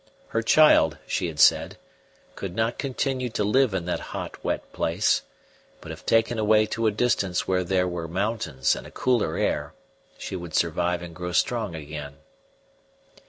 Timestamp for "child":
0.41-0.97